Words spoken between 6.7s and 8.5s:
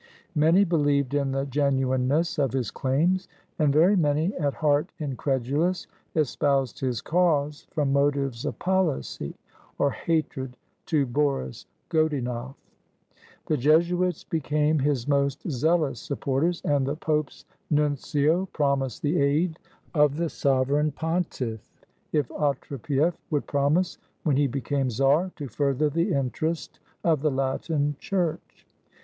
his cause from motives